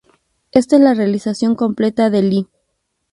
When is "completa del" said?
1.55-2.27